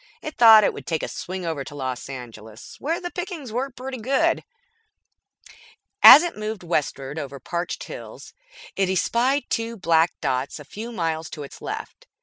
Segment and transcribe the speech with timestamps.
[0.23, 3.69] It thought it would take a swing over to Los Angeles, where the pickings were
[3.69, 4.43] pretty good.
[6.01, 8.33] As it moved westward over parched hills,
[8.75, 12.07] it espied two black dots a few miles to its left.